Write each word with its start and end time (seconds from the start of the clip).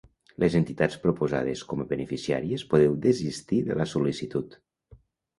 Les 0.43 0.53
entitats 0.59 0.95
proposades 1.01 1.59
com 1.73 1.83
a 1.83 1.85
beneficiàries 1.91 2.63
podeu 2.71 2.95
desistir 3.03 3.59
de 3.67 3.77
la 3.83 3.87
sol·licitud. 3.93 4.57